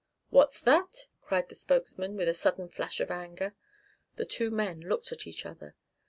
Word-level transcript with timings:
"What's 0.31 0.59
that?" 0.61 1.05
cried 1.21 1.49
the 1.49 1.53
spokesman, 1.53 2.15
with 2.17 2.27
a 2.27 2.33
sudden 2.33 2.69
flash 2.69 2.99
of 2.99 3.11
anger. 3.11 3.53
The 4.15 4.25
two 4.25 4.49
men 4.49 4.79
looked 4.79 5.11
at 5.11 5.27
each 5.27 5.45
other. 5.45 5.75